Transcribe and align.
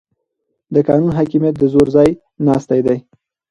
د 0.73 0.75
قانون 0.87 1.11
حاکمیت 1.19 1.55
د 1.59 1.63
زور 1.73 1.87
ځای 1.95 2.09
ناستی 2.45 2.79
دی 2.85 2.97